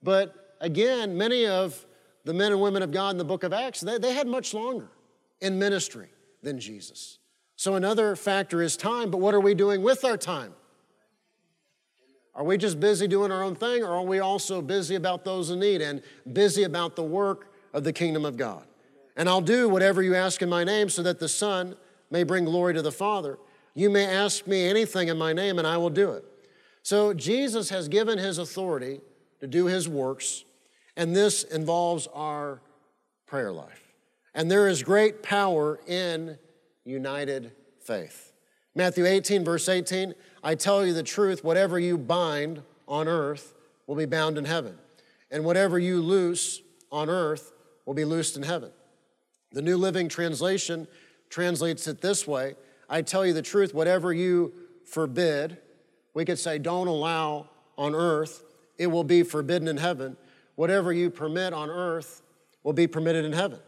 [0.01, 1.85] But again, many of
[2.23, 4.53] the men and women of God in the book of Acts, they, they had much
[4.53, 4.87] longer
[5.41, 6.07] in ministry
[6.41, 7.17] than Jesus.
[7.63, 10.53] So another factor is time, but what are we doing with our time?
[12.35, 15.49] Are we just busy doing our own thing, or are we also busy about those
[15.49, 16.01] in need and
[16.33, 18.65] busy about the work of the kingdom of God?
[19.15, 21.77] And I'll do whatever you ask in my name so that the Son
[22.11, 23.39] may bring glory to the Father.
[23.75, 26.25] You may ask me anything in my name, and I will do it.
[26.81, 28.99] So Jesus has given his authority
[29.39, 30.43] to do his works,
[30.97, 32.59] and this involves our
[33.25, 33.93] prayer life.
[34.33, 36.37] And there is great power in
[36.85, 38.31] united faith.
[38.75, 43.53] Matthew 18, verse 18 I tell you the truth, whatever you bind on earth
[43.87, 44.77] will be bound in heaven.
[45.31, 47.53] And whatever you loose on earth
[47.85, 48.71] will be loosed in heaven.
[49.51, 50.87] The New Living Translation
[51.29, 52.55] translates it this way
[52.89, 54.53] I tell you the truth, whatever you
[54.85, 55.57] forbid,
[56.13, 58.43] we could say, don't allow on earth,
[58.77, 60.17] it will be forbidden in heaven.
[60.55, 62.21] Whatever you permit on earth
[62.61, 63.59] will be permitted in heaven.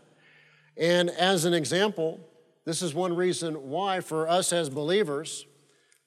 [0.77, 2.19] And as an example,
[2.65, 5.45] this is one reason why, for us as believers,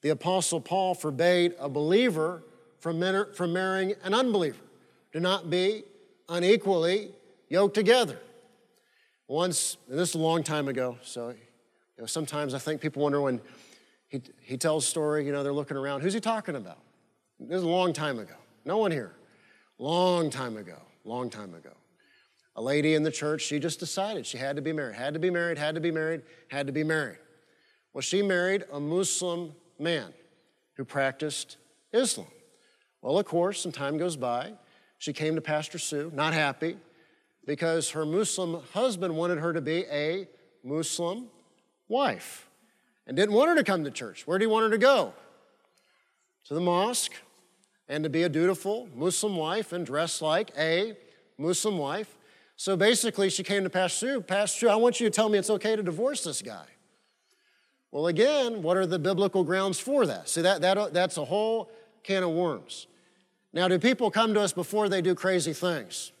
[0.01, 2.43] the Apostle Paul forbade a believer
[2.79, 3.01] from,
[3.33, 4.59] from marrying an unbeliever.
[5.11, 5.83] Do not be
[6.27, 7.11] unequally
[7.49, 8.19] yoked together.
[9.27, 11.35] Once, this is a long time ago, so you
[11.97, 13.41] know, sometimes I think people wonder when
[14.07, 16.79] he, he tells a story, you know, they're looking around, who's he talking about?
[17.39, 18.33] This is a long time ago.
[18.65, 19.13] No one here.
[19.77, 21.71] Long time ago, long time ago.
[22.59, 25.19] A lady in the church, she just decided she had to be married, had to
[25.19, 27.19] be married, had to be married, had to be married.
[27.93, 30.13] Well, she married a Muslim man
[30.73, 31.55] who practiced
[31.93, 32.27] Islam.
[33.01, 34.55] Well, of course, some time goes by.
[34.97, 36.75] She came to Pastor Sue, not happy,
[37.45, 40.27] because her Muslim husband wanted her to be a
[40.61, 41.27] Muslim
[41.87, 42.49] wife
[43.07, 44.27] and didn't want her to come to church.
[44.27, 45.13] Where did he want her to go?
[46.47, 47.13] To the mosque
[47.87, 50.97] and to be a dutiful Muslim wife and dress like a
[51.37, 52.17] Muslim wife.
[52.59, 55.37] So basically, she came to Pastor Sue, Pastor Sue, I want you to tell me
[55.37, 56.65] it's okay to divorce this guy.
[57.89, 60.27] Well, again, what are the biblical grounds for that?
[60.27, 61.71] See, that, that, that's a whole
[62.03, 62.87] can of worms.
[63.53, 66.11] Now, do people come to us before they do crazy things?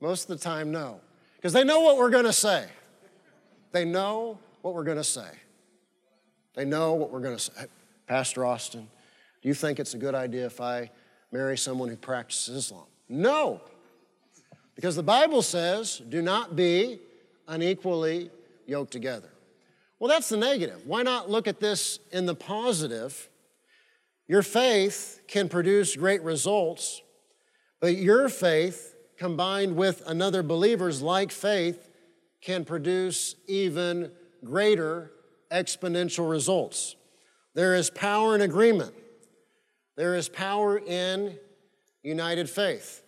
[0.00, 1.02] Most of the time, no.
[1.36, 2.64] Because they know what we're going to say.
[3.72, 5.28] They know what we're going to say.
[6.54, 7.66] They know what we're going to say.
[8.06, 8.88] Pastor Austin,
[9.42, 10.90] do you think it's a good idea if I
[11.30, 12.86] marry someone who practices Islam?
[13.06, 13.60] No.
[14.74, 17.00] Because the Bible says, do not be
[17.46, 18.30] unequally
[18.66, 19.30] yoked together.
[19.98, 20.82] Well, that's the negative.
[20.86, 23.28] Why not look at this in the positive?
[24.26, 27.02] Your faith can produce great results,
[27.80, 31.90] but your faith combined with another believer's like faith
[32.40, 34.10] can produce even
[34.44, 35.12] greater
[35.50, 36.96] exponential results.
[37.54, 38.92] There is power in agreement.
[39.96, 41.38] There is power in
[42.02, 43.03] united faith.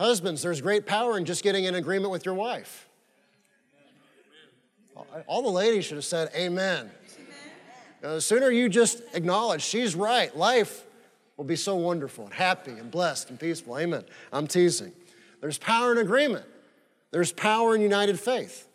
[0.00, 2.88] Husbands, there's great power in just getting in agreement with your wife.
[5.26, 6.90] All the ladies should have said, Amen.
[8.02, 10.86] Now, the sooner you just acknowledge she's right, life
[11.36, 13.78] will be so wonderful and happy and blessed and peaceful.
[13.78, 14.04] Amen.
[14.32, 14.92] I'm teasing.
[15.42, 16.46] There's power in agreement,
[17.10, 18.68] there's power in united faith.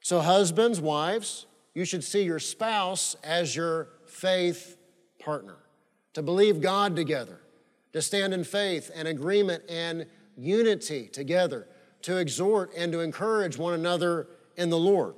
[0.00, 4.76] So, husbands, wives, you should see your spouse as your faith
[5.20, 5.58] partner,
[6.14, 7.38] to believe God together,
[7.92, 11.66] to stand in faith and agreement and unity together,
[12.02, 15.14] to exhort and to encourage one another in the Lord.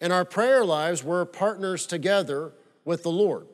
[0.00, 2.52] In our prayer lives, we're partners together
[2.84, 3.46] with the Lord.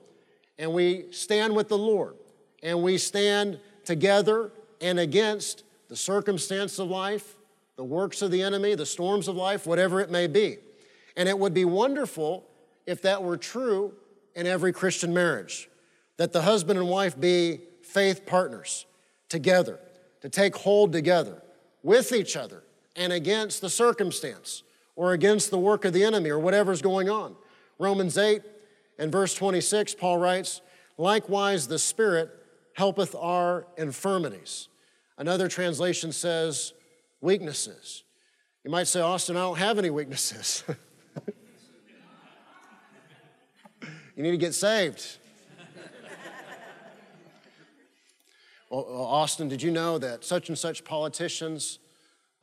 [0.58, 2.16] And we stand with the Lord.
[2.62, 7.36] And we stand together and against the circumstance of life,
[7.76, 10.58] the works of the enemy, the storms of life, whatever it may be.
[11.16, 12.46] And it would be wonderful
[12.86, 13.94] if that were true
[14.34, 15.68] in every Christian marriage
[16.16, 18.86] that the husband and wife be faith partners
[19.28, 19.78] together
[20.20, 21.42] to take hold together
[21.83, 22.62] with each other
[22.96, 24.62] and against the circumstance
[24.96, 27.35] or against the work of the enemy or whatever's going on.
[27.78, 28.42] Romans 8
[28.98, 30.61] and verse 26, Paul writes,
[30.98, 32.30] Likewise, the Spirit
[32.74, 34.68] helpeth our infirmities.
[35.16, 36.74] Another translation says,
[37.20, 38.04] weaknesses.
[38.64, 40.64] You might say, Austin, I don't have any weaknesses.
[44.16, 45.18] you need to get saved.
[48.70, 51.80] Oh, oh, Austin, did you know that such and such politician's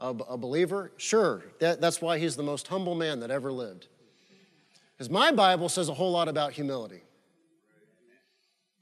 [0.01, 0.91] a, a believer?
[0.97, 3.87] Sure, that, that's why he's the most humble man that ever lived.
[4.91, 7.01] Because my Bible says a whole lot about humility.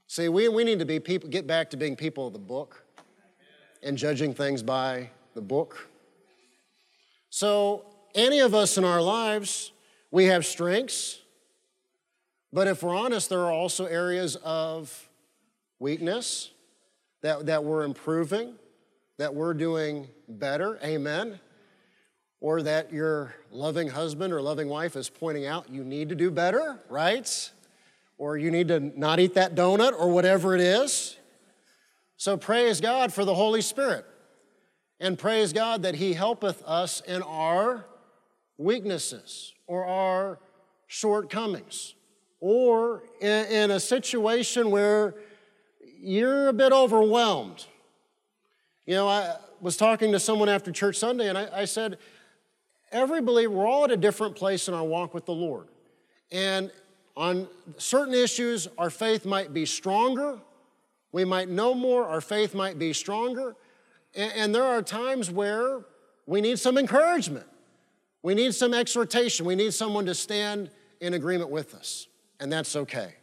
[0.08, 2.84] See, we, we need to be people, get back to being people of the book
[3.82, 5.88] and judging things by the book.
[7.30, 9.72] So, any of us in our lives,
[10.10, 11.20] we have strengths,
[12.52, 15.10] but if we're honest, there are also areas of
[15.78, 16.50] weakness
[17.22, 18.54] that, that we're improving,
[19.18, 21.40] that we're doing better, amen.
[22.40, 26.30] Or that your loving husband or loving wife is pointing out you need to do
[26.30, 27.50] better, right?
[28.18, 31.16] Or you need to not eat that donut or whatever it is.
[32.16, 34.04] So praise God for the Holy Spirit.
[35.00, 37.86] And praise God that He helpeth us in our
[38.56, 40.38] weaknesses or our
[40.86, 41.94] shortcomings.
[42.40, 45.14] Or in, in a situation where
[45.98, 47.64] you're a bit overwhelmed.
[48.86, 51.98] You know, I was talking to someone after church Sunday, and I, I said,
[52.92, 55.68] every believer, we're all at a different place in our walk with the Lord.
[56.30, 56.70] And
[57.16, 60.38] on certain issues, our faith might be stronger
[61.16, 63.56] we might know more, our faith might be stronger.
[64.14, 65.80] And, and there are times where
[66.26, 67.46] we need some encouragement.
[68.22, 69.46] We need some exhortation.
[69.46, 72.06] We need someone to stand in agreement with us,
[72.38, 73.14] and that's okay.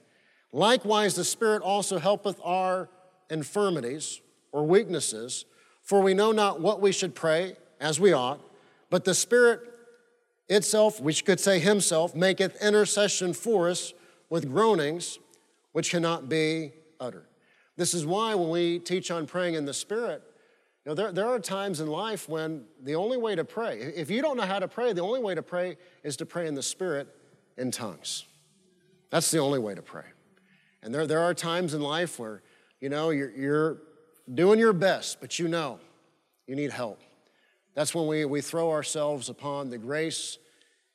[0.53, 2.87] Likewise, the Spirit also helpeth our
[3.29, 5.45] infirmities or weaknesses,
[5.81, 8.39] for we know not what we should pray as we ought,
[8.91, 9.61] but the Spirit
[10.47, 13.93] itself, which could say Himself, maketh intercession for us
[14.29, 15.17] with groanings
[15.71, 17.25] which cannot be uttered.
[17.75, 20.21] This is why when we teach on praying in the Spirit,
[20.85, 24.11] you know, there, there are times in life when the only way to pray, if
[24.11, 26.53] you don't know how to pray, the only way to pray is to pray in
[26.53, 27.07] the Spirit
[27.57, 28.25] in tongues.
[29.09, 30.03] That's the only way to pray.
[30.84, 32.43] And there, there are times in life where,
[32.80, 33.78] you know, you're, you're
[34.32, 35.80] doing your best, but you know
[36.46, 37.02] you need help.
[37.74, 40.38] That's when we, we throw ourselves upon the grace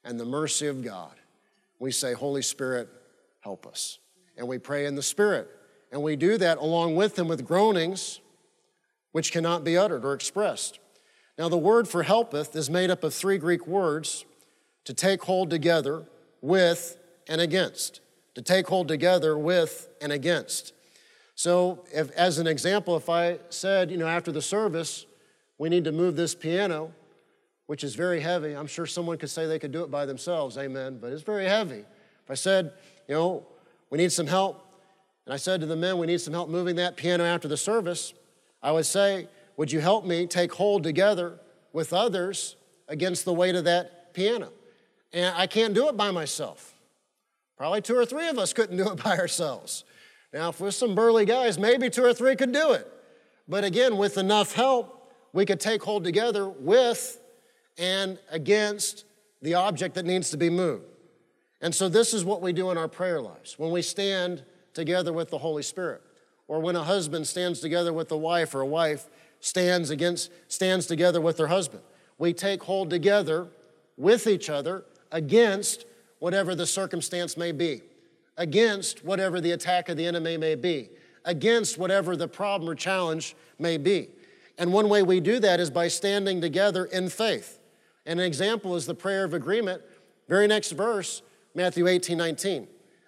[0.04, 1.14] and the mercy of God.
[1.78, 2.88] We say, Holy Spirit,
[3.40, 3.98] help us.
[4.36, 5.48] And we pray in the Spirit.
[5.90, 8.20] And we do that along with Him with groanings
[9.12, 10.78] which cannot be uttered or expressed.
[11.38, 14.24] Now, the word for helpeth is made up of three Greek words
[14.84, 16.04] to take hold together,
[16.40, 16.98] with,
[17.28, 18.00] and against.
[18.38, 20.72] To take hold together, with, and against.
[21.34, 25.06] So, if, as an example, if I said, you know, after the service,
[25.58, 26.92] we need to move this piano,
[27.66, 30.56] which is very heavy, I'm sure someone could say they could do it by themselves,
[30.56, 31.80] amen, but it's very heavy.
[31.80, 32.74] If I said,
[33.08, 33.44] you know,
[33.90, 34.64] we need some help,
[35.26, 37.56] and I said to the men, we need some help moving that piano after the
[37.56, 38.14] service,
[38.62, 41.40] I would say, Would you help me take hold together
[41.72, 42.54] with others
[42.86, 44.52] against the weight of that piano?
[45.12, 46.77] And I can't do it by myself.
[47.58, 49.84] Probably two or three of us couldn't do it by ourselves.
[50.32, 52.90] Now, if we're some burly guys, maybe two or three could do it.
[53.46, 57.20] But again, with enough help, we could take hold together with
[57.76, 59.04] and against
[59.42, 60.84] the object that needs to be moved.
[61.60, 65.12] And so, this is what we do in our prayer lives when we stand together
[65.12, 66.02] with the Holy Spirit
[66.46, 69.06] or when a husband stands together with a wife or a wife
[69.40, 71.82] stands against stands together with her husband
[72.18, 73.48] we take hold together
[73.96, 75.84] with each other against
[76.18, 77.82] whatever the circumstance may be
[78.36, 80.88] against whatever the attack of the enemy may be
[81.24, 84.08] against whatever the problem or challenge may be
[84.56, 87.58] and one way we do that is by standing together in faith
[88.06, 89.82] and an example is the prayer of agreement
[90.28, 91.22] very next verse
[91.54, 92.66] matthew 18 19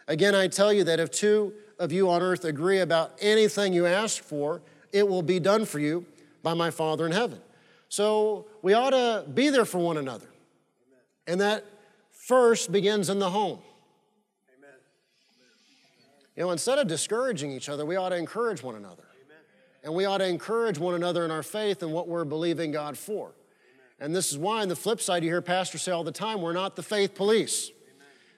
[0.08, 3.86] again i tell you that if two of you on earth agree about anything you
[3.86, 4.60] ask for,
[4.92, 6.04] it will be done for you
[6.42, 7.40] by my Father in heaven.
[7.88, 10.26] So we ought to be there for one another.
[11.26, 11.64] And that
[12.20, 13.58] first begins in the home.
[14.56, 14.76] Amen.
[16.36, 19.04] You know, instead of discouraging each other, we ought to encourage one another.
[19.24, 19.38] Amen.
[19.82, 22.98] And we ought to encourage one another in our faith and what we're believing God
[22.98, 23.28] for.
[23.28, 23.34] Amen.
[23.98, 26.42] And this is why, on the flip side, you hear pastors say all the time,
[26.42, 27.70] we're not the faith police.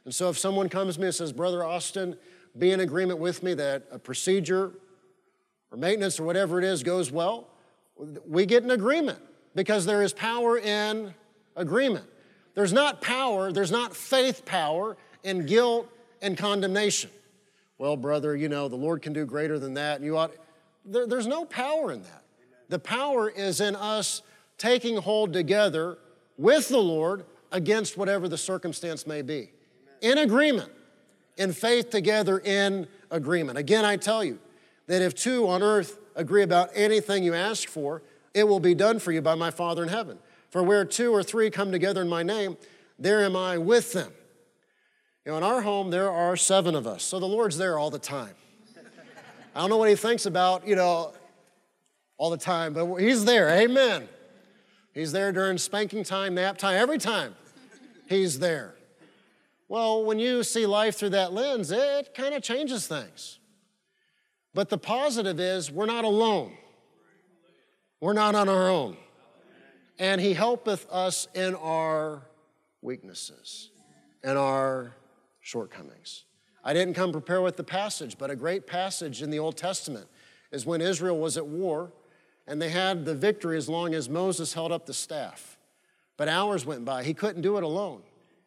[0.04, 2.16] And so if someone comes to me and says, Brother Austin,
[2.56, 4.72] be in agreement with me that a procedure
[5.70, 7.48] or maintenance or whatever it is goes well,
[8.26, 9.18] we get an agreement
[9.54, 11.14] because there is power in
[11.56, 12.06] agreement.
[12.54, 15.88] There's not power, there's not faith power in guilt
[16.20, 17.10] and condemnation.
[17.78, 20.32] Well, brother, you know, the Lord can do greater than that, and you ought.
[20.84, 22.22] There, there's no power in that.
[22.68, 24.22] The power is in us
[24.58, 25.98] taking hold together
[26.38, 29.50] with the Lord against whatever the circumstance may be,
[30.00, 30.70] in agreement
[31.36, 33.58] in faith together in agreement.
[33.58, 34.38] Again, I tell you
[34.86, 38.02] that if two on earth agree about anything you ask for,
[38.34, 40.18] it will be done for you by my Father in heaven.
[40.52, 42.58] For where two or three come together in my name,
[42.98, 44.12] there am I with them.
[45.24, 47.90] You know, in our home, there are seven of us, so the Lord's there all
[47.90, 48.34] the time.
[49.54, 51.14] I don't know what he thinks about, you know,
[52.18, 53.48] all the time, but he's there.
[53.48, 54.08] Amen.
[54.92, 57.34] He's there during spanking time, nap time, every time.
[58.06, 58.74] He's there.
[59.68, 63.38] Well, when you see life through that lens, it kind of changes things.
[64.52, 66.52] But the positive is we're not alone.
[68.00, 68.98] We're not on our own.
[70.02, 72.22] And He helpeth us in our
[72.80, 73.70] weaknesses
[74.24, 74.96] and our
[75.40, 76.24] shortcomings.
[76.64, 80.08] I didn't come prepared with the passage, but a great passage in the Old Testament
[80.50, 81.92] is when Israel was at war
[82.48, 85.56] and they had the victory as long as Moses held up the staff.
[86.16, 87.04] But hours went by.
[87.04, 88.02] He couldn't do it alone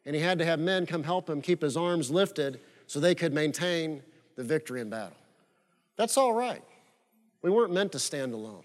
[0.05, 3.15] and he had to have men come help him keep his arms lifted so they
[3.15, 4.03] could maintain
[4.35, 5.15] the victory in battle.
[5.95, 6.63] That's all right.
[7.41, 8.63] We weren't meant to stand alone.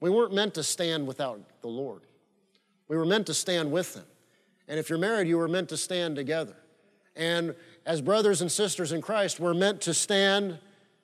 [0.00, 2.02] We weren't meant to stand without the Lord.
[2.88, 4.04] We were meant to stand with Him.
[4.66, 6.56] And if you're married, you were meant to stand together.
[7.16, 10.58] And as brothers and sisters in Christ, we're meant to stand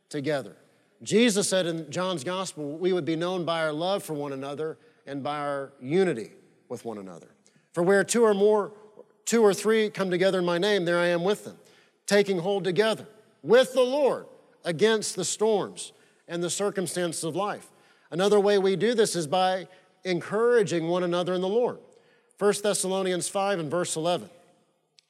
[0.08, 0.56] together.
[1.02, 4.78] Jesus said in John's Gospel, we would be known by our love for one another
[5.06, 6.30] and by our unity
[6.68, 7.28] with one another.
[7.72, 8.72] For where two or more,
[9.24, 11.58] two or three come together in my name, there I am with them,
[12.06, 13.06] taking hold together
[13.42, 14.26] with the Lord
[14.64, 15.92] against the storms
[16.26, 17.70] and the circumstances of life.
[18.10, 19.68] Another way we do this is by
[20.04, 21.78] encouraging one another in the Lord.
[22.38, 24.28] 1 Thessalonians 5 and verse 11.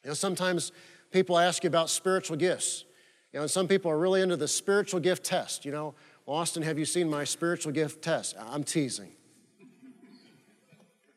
[0.04, 0.72] You know, sometimes
[1.10, 2.84] people ask you about spiritual gifts.
[3.32, 5.64] You know, and some people are really into the spiritual gift test.
[5.64, 5.94] You know,
[6.26, 8.36] Austin, have you seen my spiritual gift test?
[8.38, 9.12] I'm teasing.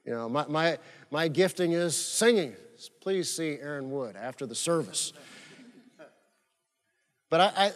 [0.06, 0.78] You know, my, my,
[1.12, 2.56] my gifting is singing.
[3.00, 5.14] Please see Aaron Wood after the service.
[7.30, 7.72] But I, I,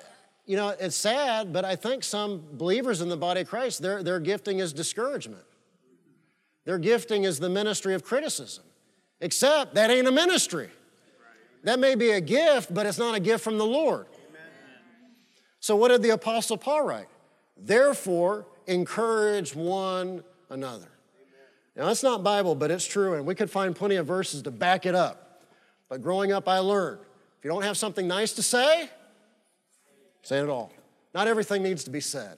[0.45, 4.03] you know, it's sad, but I think some believers in the body of Christ, their,
[4.03, 5.43] their gifting is discouragement.
[6.65, 8.63] Their gifting is the ministry of criticism.
[9.21, 10.69] Except that ain't a ministry.
[11.63, 14.07] That may be a gift, but it's not a gift from the Lord.
[15.61, 17.07] So, what did the Apostle Paul write?
[17.55, 20.89] Therefore, encourage one another.
[21.75, 24.51] Now, that's not Bible, but it's true, and we could find plenty of verses to
[24.51, 25.41] back it up.
[25.87, 26.99] But growing up, I learned
[27.39, 28.89] if you don't have something nice to say,
[30.23, 30.71] say it all.
[31.13, 32.37] Not everything needs to be said,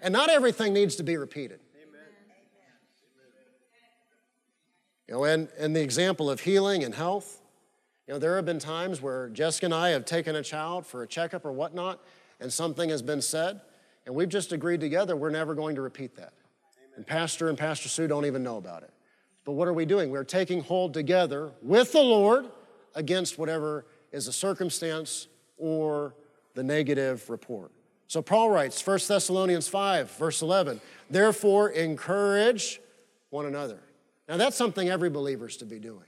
[0.00, 1.60] and not everything needs to be repeated.
[5.06, 7.42] You know, and, and the example of healing and health,
[8.08, 11.02] you know, there have been times where Jessica and I have taken a child for
[11.02, 12.00] a checkup or whatnot,
[12.40, 13.60] and something has been said,
[14.06, 16.32] and we've just agreed together we're never going to repeat that.
[16.96, 18.90] And Pastor and Pastor Sue don't even know about it.
[19.44, 20.10] But what are we doing?
[20.10, 22.46] We're taking hold together with the Lord
[22.94, 25.26] against whatever is a circumstance
[25.58, 26.14] or
[26.54, 27.72] the negative report.
[28.06, 30.80] So Paul writes, 1 Thessalonians 5, verse 11,
[31.10, 32.80] therefore encourage
[33.30, 33.80] one another.
[34.28, 36.04] Now that's something every believer is to be doing.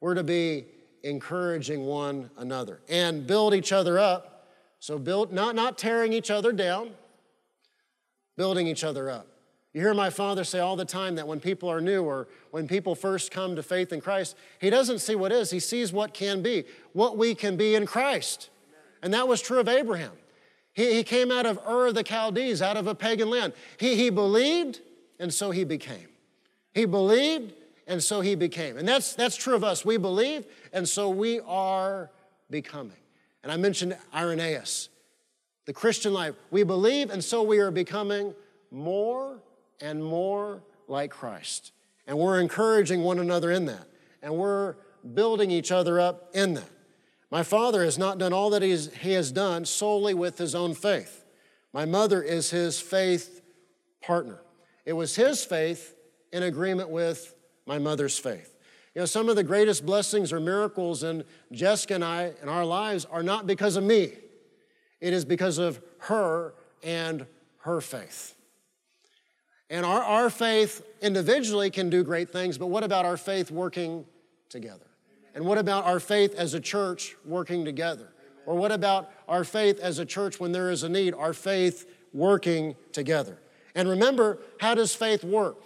[0.00, 0.66] We're to be
[1.02, 4.48] encouraging one another and build each other up.
[4.80, 6.90] So build not, not tearing each other down,
[8.36, 9.28] building each other up.
[9.72, 12.68] You hear my father say all the time that when people are new or when
[12.68, 16.14] people first come to faith in Christ, he doesn't see what is, he sees what
[16.14, 18.50] can be, what we can be in Christ.
[19.04, 20.12] And that was true of Abraham.
[20.72, 23.52] He, he came out of Ur of the Chaldees, out of a pagan land.
[23.78, 24.80] He, he believed,
[25.20, 26.08] and so he became.
[26.72, 27.52] He believed,
[27.86, 28.78] and so he became.
[28.78, 29.84] And that's, that's true of us.
[29.84, 32.10] We believe, and so we are
[32.48, 32.96] becoming.
[33.42, 34.88] And I mentioned Irenaeus,
[35.66, 36.34] the Christian life.
[36.50, 38.34] We believe, and so we are becoming
[38.70, 39.38] more
[39.82, 41.72] and more like Christ.
[42.06, 43.86] And we're encouraging one another in that.
[44.22, 44.76] And we're
[45.12, 46.70] building each other up in that.
[47.34, 51.24] My father has not done all that he has done solely with his own faith.
[51.72, 53.42] My mother is his faith
[54.00, 54.38] partner.
[54.84, 55.96] It was his faith
[56.32, 57.34] in agreement with
[57.66, 58.56] my mother's faith.
[58.94, 62.64] You know, some of the greatest blessings or miracles in Jessica and I in our
[62.64, 64.12] lives are not because of me,
[65.00, 66.54] it is because of her
[66.84, 67.26] and
[67.62, 68.36] her faith.
[69.68, 74.04] And our, our faith individually can do great things, but what about our faith working
[74.48, 74.86] together?
[75.34, 78.08] And what about our faith as a church working together?
[78.46, 81.86] Or what about our faith as a church when there is a need, our faith
[82.12, 83.38] working together?
[83.74, 85.62] And remember, how does faith work?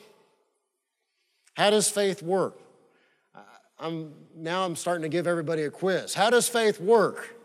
[1.55, 2.59] How does faith work?
[3.81, 6.15] I'm, now I'm starting to give everybody a quiz.
[6.15, 7.37] How does faith work?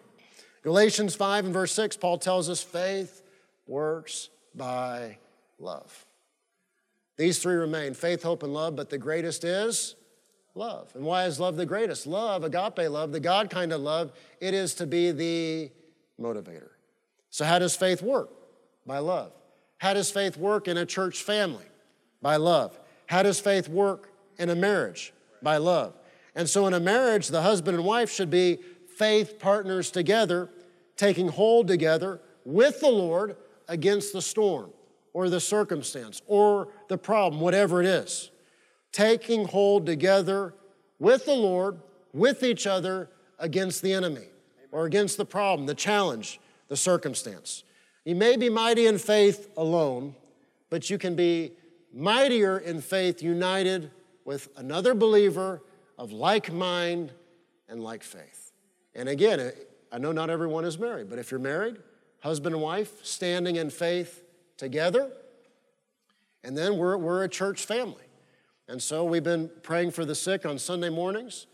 [0.64, 3.22] Galatians 5 and verse 6, Paul tells us faith
[3.68, 5.18] works by
[5.60, 6.06] love.
[7.18, 9.96] These three remain faith, hope, and love, but the greatest is
[10.56, 10.92] love.
[10.96, 12.08] And why is love the greatest?
[12.08, 15.72] Love, agape love, the God kind of love, it is to be the
[16.20, 16.70] motivator.
[17.30, 18.30] So, how does faith work?
[18.86, 19.32] By love.
[19.78, 21.66] How does faith work in a church family?
[22.22, 22.80] By love.
[23.08, 25.14] How does faith work in a marriage?
[25.42, 25.96] By love.
[26.36, 28.60] And so, in a marriage, the husband and wife should be
[28.98, 30.50] faith partners together,
[30.96, 33.36] taking hold together with the Lord
[33.68, 34.72] against the storm
[35.14, 38.32] or the circumstance or the problem, whatever it is.
[38.94, 40.54] Taking hold together
[41.00, 41.80] with the Lord,
[42.14, 44.28] with each other against the enemy
[44.72, 46.40] or against the problem, the challenge,
[46.70, 47.66] the circumstance.
[48.06, 50.16] You may be mighty in faith alone,
[50.70, 51.52] but you can be
[51.94, 53.92] mightier in faith united
[54.26, 55.62] with another believer
[55.98, 57.12] of like mind
[57.68, 58.52] and like faith.
[58.96, 59.52] And again,
[59.92, 61.78] I know not everyone is married, but if you're married,
[62.22, 64.24] husband and wife standing in faith
[64.58, 65.12] together.
[66.44, 68.04] And then we're, we're a church family.
[68.68, 71.48] And so we've been praying for the sick on Sunday mornings.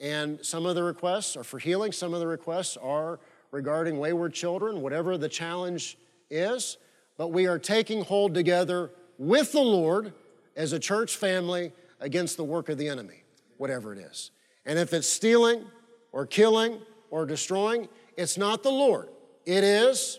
[0.00, 4.34] And some of the requests are for healing, some of the requests are regarding wayward
[4.34, 5.96] children, whatever the challenge
[6.30, 6.78] is.
[7.16, 10.12] But we are taking hold together with the Lord
[10.56, 13.22] as a church family against the work of the enemy,
[13.56, 14.30] whatever it is.
[14.66, 15.64] And if it's stealing
[16.12, 19.08] or killing or destroying, it's not the Lord,
[19.46, 20.18] it is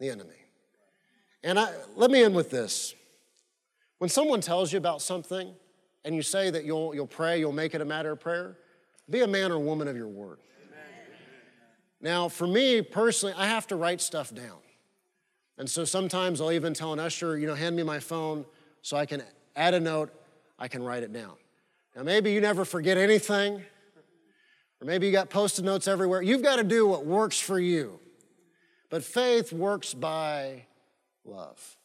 [0.00, 0.30] the enemy.
[1.44, 2.94] And I, let me end with this.
[4.02, 5.54] When someone tells you about something
[6.04, 8.56] and you say that you'll, you'll pray, you'll make it a matter of prayer,
[9.08, 10.38] be a man or woman of your word.
[12.00, 14.58] Now, for me personally, I have to write stuff down.
[15.56, 18.44] And so sometimes I'll even tell an usher, you know, hand me my phone
[18.80, 19.22] so I can
[19.54, 20.12] add a note,
[20.58, 21.34] I can write it down.
[21.94, 23.62] Now, maybe you never forget anything,
[24.80, 26.22] or maybe you got post it notes everywhere.
[26.22, 28.00] You've got to do what works for you.
[28.90, 30.64] But faith works by
[31.24, 31.76] love.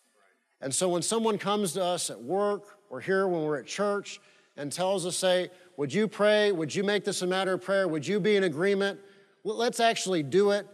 [0.62, 4.20] And so when someone comes to us at work or here when we're at church
[4.56, 6.52] and tells us, say, would you pray?
[6.52, 7.88] Would you make this a matter of prayer?
[7.88, 9.00] Would you be in agreement?
[9.44, 10.68] Let's actually do it.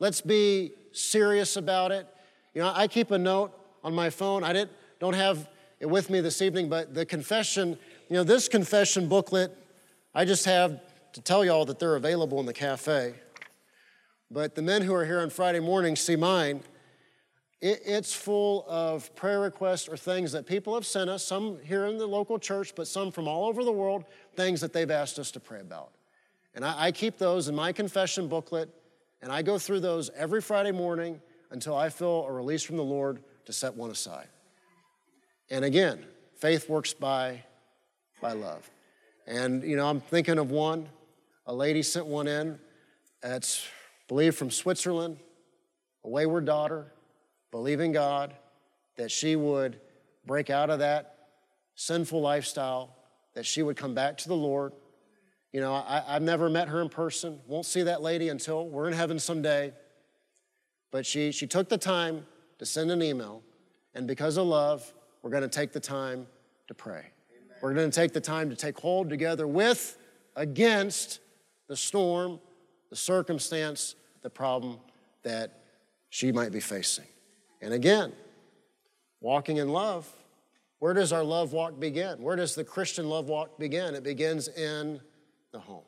[0.00, 2.06] Let's be serious about it.
[2.54, 3.52] You know, I keep a note
[3.84, 4.42] on my phone.
[4.42, 7.78] I didn't, don't have it with me this evening, but the confession,
[8.08, 9.56] you know, this confession booklet,
[10.14, 10.80] I just have
[11.12, 13.14] to tell y'all that they're available in the cafe.
[14.30, 16.62] But the men who are here on Friday morning see mine.
[17.60, 21.86] It, it's full of prayer requests or things that people have sent us, some here
[21.86, 24.04] in the local church, but some from all over the world,
[24.36, 25.90] things that they've asked us to pray about.
[26.54, 28.68] And I, I keep those in my confession booklet,
[29.22, 32.84] and I go through those every Friday morning until I feel a release from the
[32.84, 34.28] Lord to set one aside.
[35.50, 36.04] And again,
[36.36, 37.42] faith works by,
[38.20, 38.70] by love.
[39.26, 40.88] And, you know, I'm thinking of one.
[41.46, 42.58] A lady sent one in.
[43.22, 43.66] It's
[44.06, 45.18] believed from Switzerland,
[46.04, 46.92] a wayward daughter
[47.50, 48.34] believing God
[48.96, 49.80] that she would
[50.26, 51.16] break out of that
[51.74, 52.96] sinful lifestyle,
[53.34, 54.72] that she would come back to the Lord.
[55.52, 58.88] You know, I, have never met her in person, won't see that lady until we're
[58.88, 59.72] in heaven someday.
[60.90, 62.26] But she, she took the time
[62.58, 63.42] to send an email,
[63.94, 64.92] and because of love,
[65.22, 66.26] we're going to take the time
[66.66, 66.98] to pray.
[67.30, 67.56] Amen.
[67.62, 69.96] We're going to take the time to take hold together with,
[70.36, 71.20] against
[71.68, 72.40] the storm,
[72.90, 74.78] the circumstance, the problem
[75.22, 75.62] that
[76.10, 77.04] she might be facing.
[77.60, 78.12] And again,
[79.20, 80.08] walking in love,
[80.78, 82.22] where does our love walk begin?
[82.22, 83.94] Where does the Christian love walk begin?
[83.94, 85.00] It begins in
[85.52, 85.82] the home.